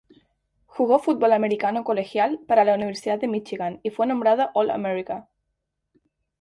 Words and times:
Jugó 0.65 0.97
fútbol 0.97 1.31
americano 1.31 1.83
colegial 1.83 2.39
para 2.47 2.65
la 2.65 2.73
Universidad 2.73 3.19
de 3.19 3.27
Michigan, 3.27 3.79
y 3.83 3.91
fue 3.91 4.07
nombrado 4.07 4.49
All-America. 4.55 5.29